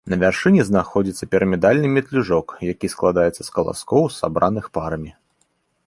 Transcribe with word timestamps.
На 0.11 0.17
вяршыні 0.21 0.61
знаходзіцца 0.69 1.23
пірамідальны 1.35 1.87
метлюжок, 1.97 2.47
які 2.71 2.87
складаецца 2.95 3.37
з 3.43 3.49
каласкоў, 3.59 4.03
сабраных 4.21 4.65
парамі. 4.81 5.11